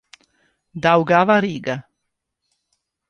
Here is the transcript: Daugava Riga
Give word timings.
Daugava 0.85 1.37
Riga 1.37 1.77